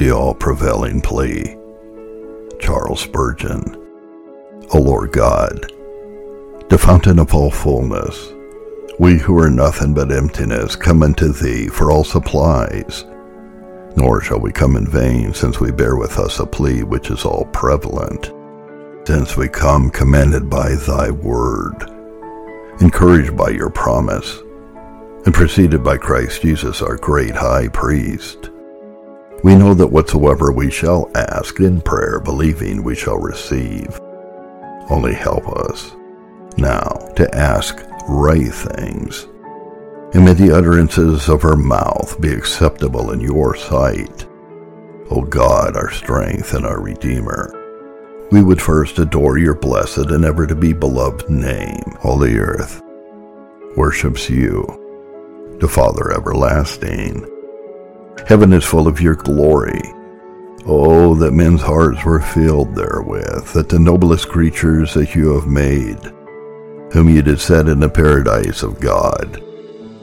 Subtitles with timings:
[0.00, 1.58] The all prevailing plea.
[2.58, 3.62] Charles Spurgeon.
[4.72, 5.70] O Lord God,
[6.70, 8.32] the fountain of all fullness,
[8.98, 13.04] we who are nothing but emptiness come unto thee for all supplies.
[13.94, 17.26] Nor shall we come in vain, since we bear with us a plea which is
[17.26, 18.32] all prevalent.
[19.06, 21.76] Since we come commanded by thy word,
[22.80, 24.38] encouraged by your promise,
[25.26, 28.49] and preceded by Christ Jesus, our great high priest.
[29.42, 33.98] We know that whatsoever we shall ask in prayer, believing we shall receive.
[34.90, 35.92] Only help us
[36.58, 39.26] now to ask right things,
[40.12, 44.26] and may the utterances of our mouth be acceptable in your sight.
[45.10, 47.56] O God, our strength and our Redeemer,
[48.30, 51.96] we would first adore your blessed and ever to be beloved name.
[52.02, 52.82] The earth
[53.76, 57.26] worships you, the Father everlasting.
[58.26, 59.80] Heaven is full of your glory.
[60.66, 65.98] Oh, that men's hearts were filled therewith, that the noblest creatures that you have made,
[66.92, 69.42] whom you did set in the paradise of God,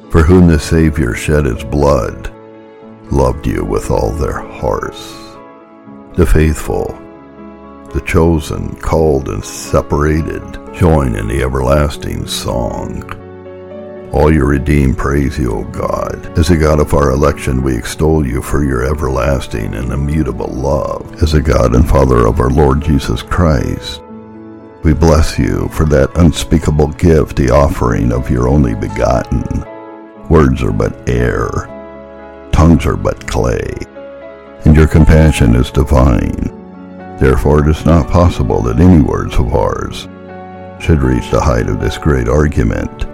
[0.10, 2.34] for whom the Savior shed his blood,
[3.12, 5.14] loved you with all their hearts.
[6.16, 6.88] The faithful,
[7.94, 13.27] the chosen, called and separated, join in the everlasting song.
[14.14, 16.38] All your redeemed praise you, O God.
[16.40, 21.22] As the God of our election, we extol you for your everlasting and immutable love.
[21.22, 24.02] As the God and Father of our Lord Jesus Christ,
[24.84, 29.44] we bless you for that unspeakable gift, the offering of your only begotten.
[30.30, 31.50] Words are but air,
[32.52, 33.70] tongues are but clay,
[34.66, 36.54] and your compassion is divine.
[37.20, 40.08] Therefore, it is not possible that any words of ours
[40.84, 43.06] should reach the height of this great argument,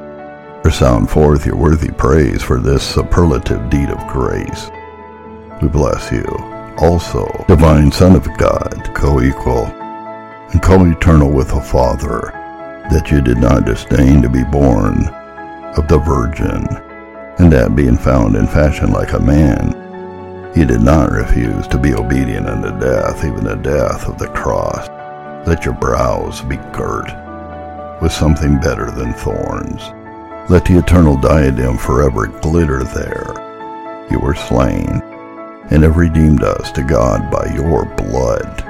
[0.72, 4.70] sound forth your worthy praise for this superlative deed of grace.
[5.62, 6.26] We bless you,
[6.78, 12.32] also, divine Son of God, co-equal and co-eternal with the Father,
[12.90, 15.08] that you did not disdain to be born
[15.78, 16.66] of the Virgin,
[17.40, 19.80] and that being found in fashion like a man,
[20.56, 24.88] you did not refuse to be obedient unto death, even the death of the cross.
[25.48, 27.10] Let your brows be girt
[28.02, 29.92] with something better than thorns.
[30.50, 34.08] Let the eternal diadem forever glitter there.
[34.12, 35.02] You were slain,
[35.72, 38.62] and have redeemed us to God by your blood.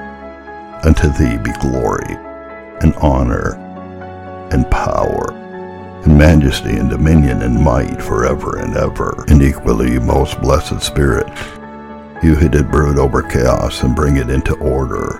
[0.86, 2.16] Unto thee be glory,
[2.82, 3.56] and honor,
[4.52, 5.32] and power,
[6.04, 9.26] and majesty, and dominion, and might forever and ever.
[9.28, 11.28] And equally, most blessed Spirit,
[12.22, 15.20] you who did brood over chaos and bring it into order,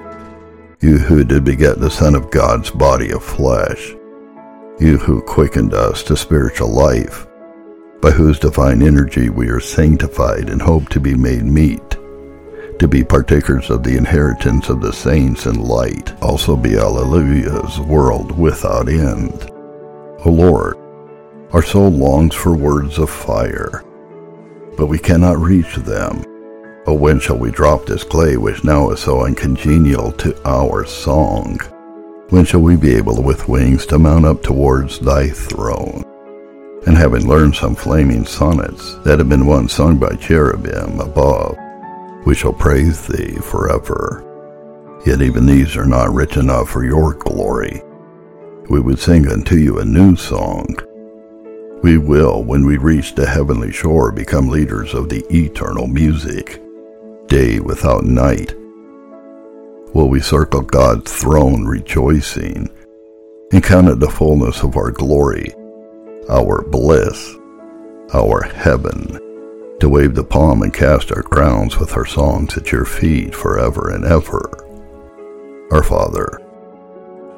[0.82, 3.96] you who did beget the Son of God's body of flesh,
[4.80, 7.28] you who quickened us to spiritual life,
[8.02, 11.92] by whose divine energy we are sanctified and hope to be made meet,
[12.80, 18.38] to be partakers of the inheritance of the saints in light, also be Alleluia's world
[18.38, 19.50] without end.
[20.26, 20.78] O Lord,
[21.52, 23.84] our soul longs for words of fire,
[24.76, 26.24] but we cannot reach them
[26.86, 31.58] O when shall we drop this clay which now is so uncongenial to our song?
[32.34, 36.04] When shall we be able with wings to mount up towards thy throne?
[36.88, 41.56] And having learned some flaming sonnets that have been once sung by cherubim above,
[42.26, 44.24] we shall praise thee forever.
[45.06, 47.84] Yet even these are not rich enough for your glory.
[48.68, 50.76] We would sing unto you a new song.
[51.84, 56.60] We will, when we reach the heavenly shore, become leaders of the eternal music
[57.28, 58.56] day without night?
[59.94, 62.70] Will we circle God's throne rejoicing
[63.52, 65.54] and count it the fullness of our glory,
[66.30, 67.36] our bliss,
[68.14, 69.20] our heaven,
[69.80, 73.92] to wave the palm and cast our crowns with our songs at your feet forever
[73.92, 74.50] and ever?
[75.72, 76.40] Our Father,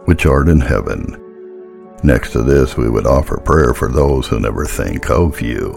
[0.05, 1.21] which art in heaven,
[2.05, 5.71] Next to this, we would offer prayer for those who never think of you,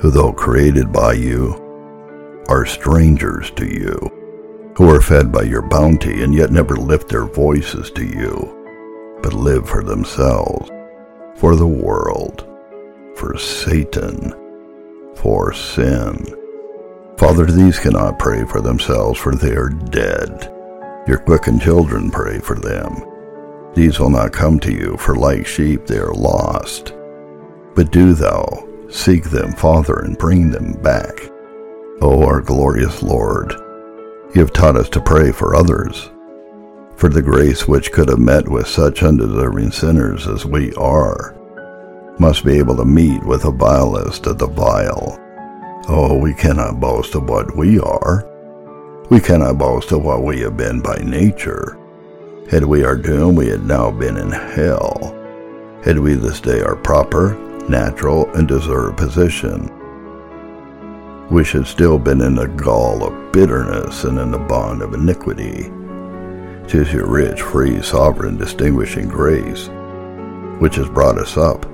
[0.00, 3.94] who, though created by you, are strangers to you,
[4.80, 9.34] who are fed by your bounty and yet never lift their voices to you, but
[9.34, 10.70] live for themselves,
[11.36, 12.48] for the world,
[13.14, 14.32] for Satan,
[15.16, 16.16] for sin.
[17.18, 20.50] Father, these cannot pray for themselves, for they are dead.
[21.06, 23.04] Your quickened children pray for them.
[23.74, 26.94] These will not come to you, for like sheep they are lost.
[27.74, 31.20] But do thou seek them, Father, and bring them back.
[32.00, 33.54] O our glorious Lord,
[34.34, 36.10] you have taught us to pray for others,
[36.94, 41.34] for the grace which could have met with such undeserving sinners as we are,
[42.20, 45.18] must be able to meet with the vilest of the vile.
[45.88, 48.24] Oh, we cannot boast of what we are.
[49.10, 51.76] We cannot boast of what we have been by nature.
[52.48, 55.16] Had we our doom, we had now been in hell.
[55.82, 57.34] Had we this day our proper,
[57.68, 59.68] natural, and deserved position,
[61.30, 65.70] we should still been in the gall of bitterness and in the bond of iniquity.
[66.66, 69.68] Tis your rich, free, sovereign, distinguishing grace,
[70.58, 71.64] which has brought us up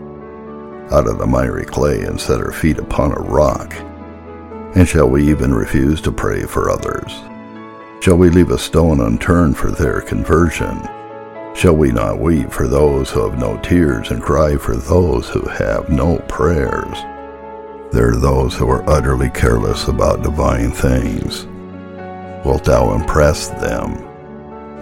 [0.92, 3.74] out of the miry clay and set our feet upon a rock.
[4.76, 7.10] And shall we even refuse to pray for others?
[8.02, 10.80] Shall we leave a stone unturned for their conversion?
[11.54, 15.40] Shall we not weep for those who have no tears and cry for those who
[15.48, 16.98] have no prayers?
[17.92, 21.46] There are those who are utterly careless about divine things.
[22.44, 24.02] Wilt thou impress them?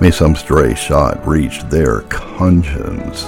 [0.01, 3.25] May some stray shot reach their conscience.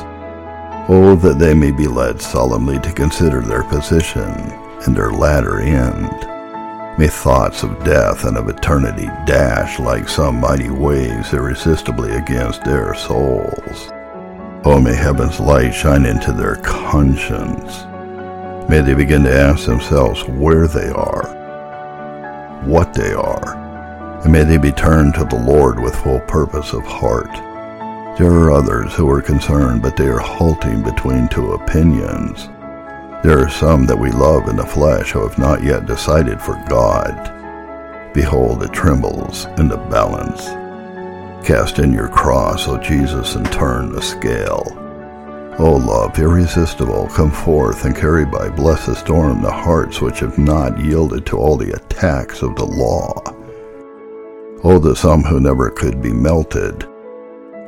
[0.88, 4.30] Oh, that they may be led solemnly to consider their position
[4.86, 6.10] and their latter end.
[6.98, 12.94] May thoughts of death and of eternity dash like some mighty waves irresistibly against their
[12.94, 13.90] souls.
[14.64, 17.84] Oh, may heaven's light shine into their conscience
[18.68, 24.58] May they begin to ask themselves where they are, what they are, and may they
[24.58, 27.30] be turned to the Lord with full purpose of heart.
[28.18, 32.48] There are others who are concerned, but they are halting between two opinions.
[33.22, 36.60] There are some that we love in the flesh who have not yet decided for
[36.68, 38.12] God.
[38.14, 40.46] Behold, it trembles in the balance.
[41.46, 44.85] Cast in your cross, O Jesus, and turn the scale.
[45.58, 50.78] O love, irresistible, come forth and carry by blessed storm the hearts which have not
[50.78, 53.22] yielded to all the attacks of the law.
[54.62, 56.86] O that some who never could be melted,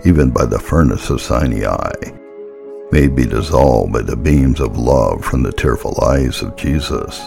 [0.05, 1.93] even by the furnace of Sinai,
[2.93, 7.23] may be dissolved by the beams of love from the tearful eyes of Jesus.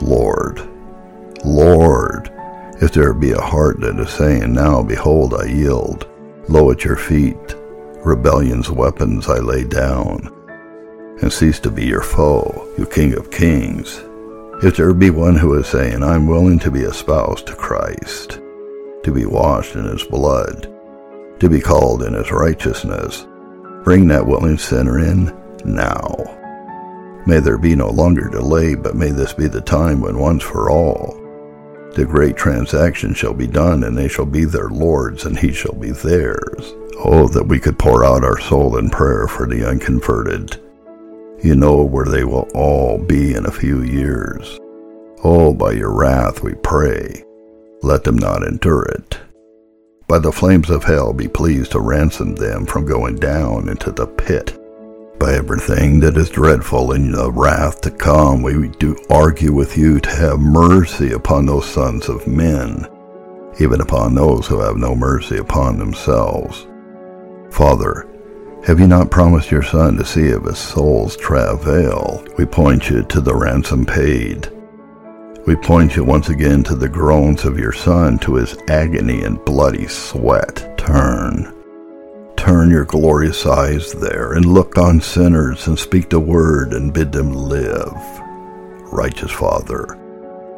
[0.00, 0.60] Lord,
[1.44, 2.32] Lord,
[2.80, 6.08] if there be a heart that is saying, Now behold, I yield,
[6.48, 7.54] lo at your feet,
[8.04, 10.32] rebellion's weapons I lay down,
[11.20, 14.02] and cease to be your foe, you King of kings.
[14.62, 18.40] If there be one who is saying, I'm willing to be espoused to Christ,
[19.04, 20.72] to be washed in his blood,
[21.40, 23.26] to be called in his righteousness,
[23.84, 26.06] bring that willing sinner in now.
[27.26, 30.70] May there be no longer delay, but may this be the time when once for
[30.70, 31.17] all
[31.94, 35.74] the great transaction shall be done, and they shall be their lords, and he shall
[35.74, 36.74] be theirs.
[37.04, 40.60] Oh, that we could pour out our soul in prayer for the unconverted.
[41.42, 44.58] You know where they will all be in a few years.
[45.22, 47.24] Oh, by your wrath we pray.
[47.82, 49.18] Let them not endure it.
[50.08, 54.06] By the flames of hell be pleased to ransom them from going down into the
[54.06, 54.57] pit.
[55.18, 59.98] By everything that is dreadful in the wrath to come, we do argue with you
[59.98, 62.86] to have mercy upon those sons of men,
[63.58, 66.68] even upon those who have no mercy upon themselves.
[67.50, 68.08] Father,
[68.64, 72.24] have you not promised your Son to see of his soul's travail?
[72.38, 74.52] We point you to the ransom paid.
[75.46, 79.44] We point you once again to the groans of your Son, to his agony and
[79.44, 80.78] bloody sweat.
[80.78, 81.57] Turn.
[82.48, 87.12] Turn your glorious eyes there, and look on sinners, and speak the word, and bid
[87.12, 87.92] them live.
[88.90, 89.98] Righteous Father,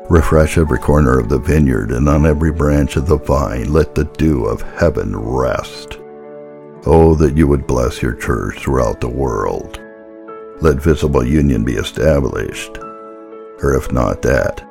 [0.09, 4.05] refresh every corner of the vineyard, and on every branch of the vine let the
[4.05, 5.99] dew of heaven rest.
[6.87, 9.81] Oh, that you would bless your church throughout the world.
[10.61, 14.65] Let visible union be established, or if not that,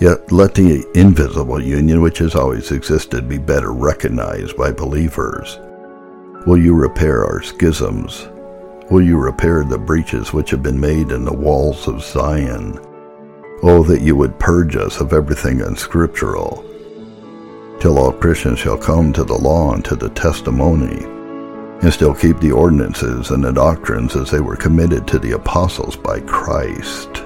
[0.00, 5.58] yet let the invisible union which has always existed be better recognized by believers.
[6.44, 8.28] Will you repair our schisms?
[8.90, 12.80] Will you repair the breaches which have been made in the walls of Zion?
[13.62, 16.64] Oh, that you would purge us of everything unscriptural,
[17.78, 21.04] till all Christians shall come to the law and to the testimony,
[21.80, 25.96] and still keep the ordinances and the doctrines as they were committed to the apostles
[25.96, 27.22] by Christ.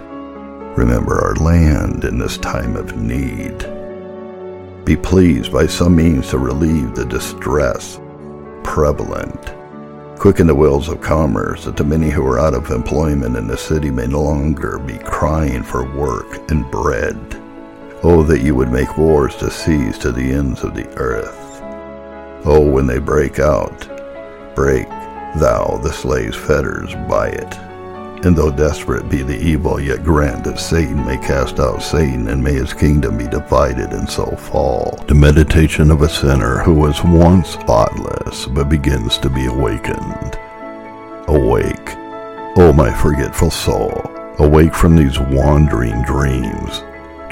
[0.77, 3.57] Remember our land in this time of need.
[4.85, 7.99] Be pleased by some means to relieve the distress
[8.67, 9.55] prevalent.
[10.19, 13.57] Quicken the wheels of commerce that the many who are out of employment in the
[13.57, 17.17] city may no longer be crying for work and bread.
[18.03, 21.63] Oh, that you would make wars to cease to the ends of the earth.
[22.45, 23.89] Oh, when they break out,
[24.55, 24.89] break
[25.39, 27.66] thou the slave's fetters by it.
[28.25, 32.43] And though desperate be the evil, yet grant that Satan may cast out Satan, and
[32.43, 35.03] may his kingdom be divided and so fall.
[35.07, 40.39] The meditation of a sinner who was once thoughtless, but begins to be awakened.
[41.29, 41.91] Awake,
[42.57, 43.93] O my forgetful soul,
[44.39, 46.83] awake from these wandering dreams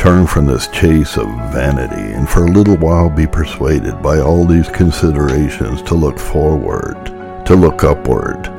[0.05, 4.45] Turn from this chase of vanity and for a little while be persuaded by all
[4.45, 7.07] these considerations to look forward,
[7.47, 8.51] to look upward,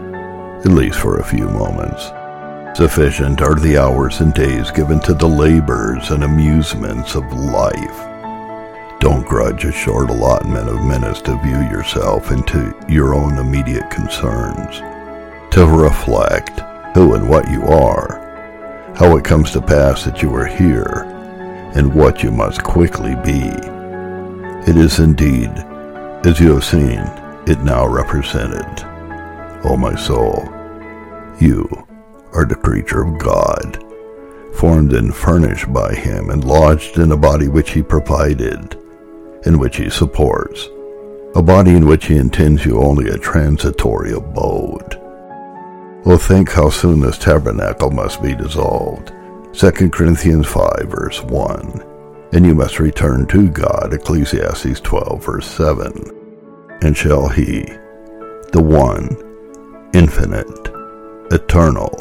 [0.65, 2.11] at least for a few moments.
[2.75, 8.99] Sufficient are the hours and days given to the labors and amusements of life.
[8.99, 14.79] Don't grudge a short allotment of minutes to view yourself into your own immediate concerns,
[15.53, 16.59] to reflect
[16.95, 21.03] who and what you are, how it comes to pass that you are here,
[21.75, 23.51] and what you must quickly be.
[24.67, 25.51] It is indeed,
[26.25, 27.01] as you have seen,
[27.45, 28.65] it now represented.
[29.63, 30.54] O oh, my soul,
[31.41, 31.67] you
[32.33, 33.83] are the creature of God,
[34.55, 38.75] formed and furnished by Him and lodged in a body which He provided,
[39.45, 40.67] in which He supports,
[41.35, 45.01] a body in which He intends you only a transitory abode.
[46.07, 49.11] Oh, think how soon this tabernacle must be dissolved
[49.53, 51.83] 2 Corinthians 5, verse 1.
[52.33, 56.77] And you must return to God, Ecclesiastes 12, verse 7.
[56.81, 57.63] And shall he,
[58.51, 59.15] the one,
[59.93, 60.74] infinite,
[61.31, 61.91] eternal,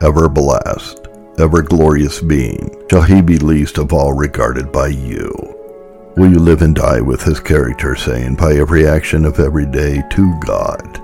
[0.00, 1.06] ever blessed,
[1.38, 5.32] ever glorious being, shall he be least of all regarded by you?
[6.16, 10.02] Will you live and die with his character, saying, by every action of every day
[10.10, 11.00] to God,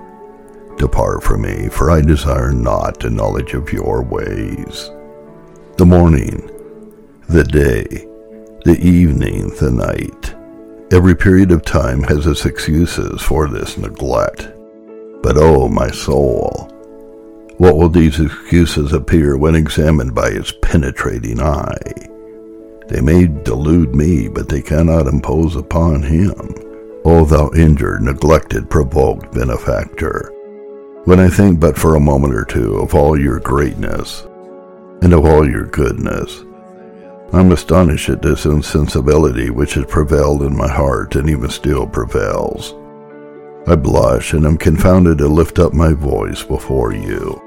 [0.76, 4.90] Depart from me, for I desire not the knowledge of your ways
[5.76, 6.50] the morning,
[7.28, 8.06] the day,
[8.64, 10.34] the evening, the night.
[10.92, 14.48] Every period of time has its excuses for this neglect.
[15.22, 16.70] But oh, my soul,
[17.58, 21.78] what will these excuses appear when examined by his penetrating eye?
[22.88, 26.54] They may delude me, but they cannot impose upon him.
[27.04, 30.32] O thou injured, neglected, provoked benefactor,
[31.04, 34.26] when I think but for a moment or two of all your greatness,
[35.02, 36.44] and of all your goodness.
[37.32, 42.74] I'm astonished at this insensibility which has prevailed in my heart and even still prevails.
[43.66, 47.43] I blush and am confounded to lift up my voice before you.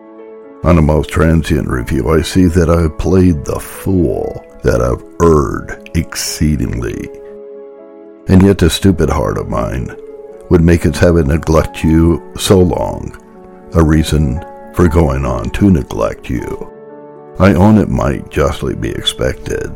[0.68, 5.02] On a most transient review, I see that I have played the fool, that I've
[5.26, 7.08] erred exceedingly.
[8.28, 9.96] And yet the stupid heart of mine
[10.50, 13.16] would make its habit neglect you so long,
[13.76, 14.42] a reason
[14.74, 16.46] for going on to neglect you.
[17.40, 19.70] I own it might justly be expected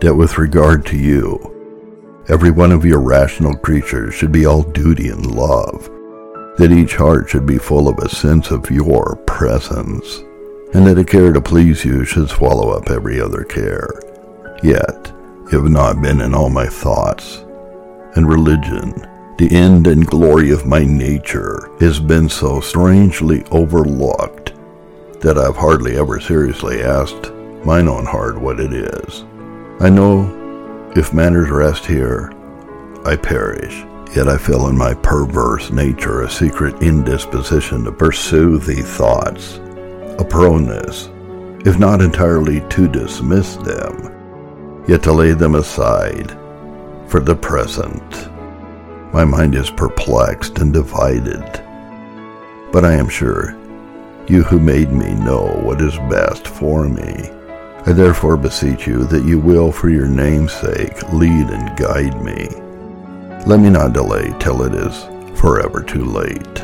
[0.00, 5.10] that with regard to you, every one of your rational creatures should be all duty
[5.10, 5.90] and love,
[6.56, 10.18] that each heart should be full of a sense of your presence,
[10.74, 13.88] and that a care to please you should swallow up every other care.
[14.62, 15.12] Yet,
[15.50, 17.44] you have not been in all my thoughts,
[18.14, 18.92] and religion,
[19.38, 24.52] the end and glory of my nature, has been so strangely overlooked
[25.20, 27.32] that I've hardly ever seriously asked
[27.64, 29.24] mine own heart what it is.
[29.80, 32.32] I know if manners rest here,
[33.04, 33.84] I perish.
[34.14, 39.58] Yet I feel in my perverse nature a secret indisposition to pursue the thoughts,
[40.18, 41.08] a proneness,
[41.64, 46.32] if not entirely to dismiss them, yet to lay them aside
[47.06, 48.28] for the present.
[49.12, 51.44] My mind is perplexed and divided,
[52.72, 53.56] but I am sure
[54.26, 57.30] you who made me know what is best for me.
[57.86, 62.48] I therefore beseech you that you will, for your name's sake, lead and guide me.
[63.46, 65.04] Let me not delay till it is
[65.38, 66.54] forever too late.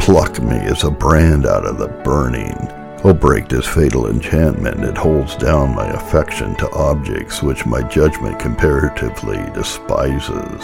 [0.00, 2.56] Pluck me as a brand out of the burning.
[3.04, 8.38] O break this fatal enchantment that holds down my affection to objects which my judgment
[8.38, 10.62] comparatively despises.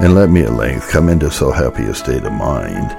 [0.00, 2.90] And let me at length come into so happy a state of mind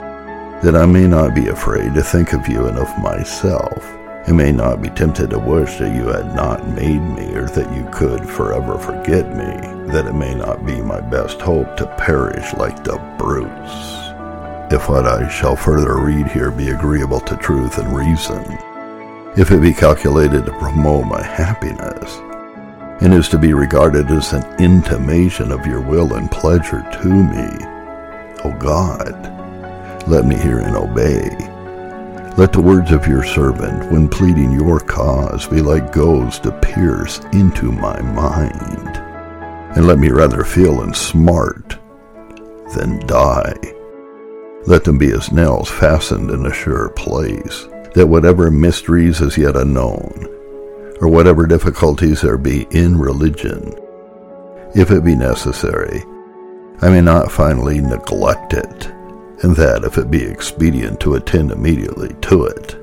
[0.64, 3.97] that I may not be afraid to think of you and of myself,
[4.28, 7.74] and may not be tempted to wish that you had not made me, or that
[7.74, 12.54] you could forever forget me, that it may not be my best hope to perish
[12.56, 14.04] like the brutes.
[14.70, 18.44] If what I shall further read here be agreeable to truth and reason,
[19.38, 22.18] if it be calculated to promote my happiness,
[23.02, 27.48] and is to be regarded as an intimation of your will and pleasure to me,
[28.44, 29.16] O God,
[30.06, 31.57] let me hear and obey.
[32.38, 37.18] Let the words of your servant, when pleading your cause, be like goads to pierce
[37.34, 38.98] into my mind.
[39.76, 41.80] And let me rather feel and smart
[42.76, 43.56] than die.
[44.68, 49.56] Let them be as nails fastened in a sure place, that whatever mysteries as yet
[49.56, 50.28] unknown,
[51.02, 53.74] or whatever difficulties there be in religion,
[54.76, 56.04] if it be necessary,
[56.82, 58.92] I may not finally neglect it
[59.44, 62.76] and that if it be expedient to attend immediately to it,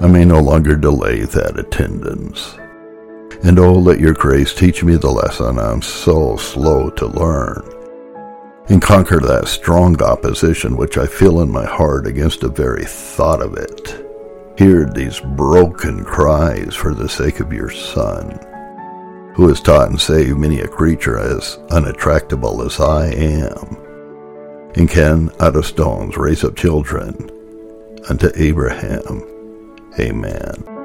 [0.00, 2.56] I may no longer delay that attendance.
[3.42, 7.62] And oh, let your grace teach me the lesson I'm so slow to learn,
[8.68, 13.42] and conquer that strong opposition which I feel in my heart against the very thought
[13.42, 14.06] of it.
[14.58, 18.38] Hear these broken cries for the sake of your Son,
[19.34, 23.78] who has taught and saved many a creature as unattractable as I am,
[24.74, 27.30] and can out of stones raise up children
[28.08, 29.22] unto Abraham.
[29.98, 30.79] Amen.